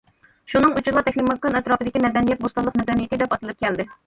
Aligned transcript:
شۇنىڭ 0.53 0.71
ئۈچۈنلا 0.79 1.03
تەكلىماكان 1.09 1.57
ئەتراپىدىكى 1.59 2.03
مەدەنىيەت 2.07 2.43
بوستانلىق 2.47 2.81
مەدەنىيىتى، 2.83 3.23
دەپ 3.25 3.39
ئاتىلىپ 3.39 3.63
كەلدى. 3.67 3.89